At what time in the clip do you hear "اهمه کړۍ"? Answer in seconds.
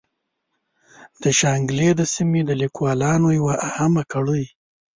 3.69-4.43